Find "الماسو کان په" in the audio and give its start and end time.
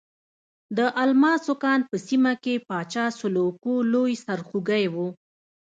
1.03-1.95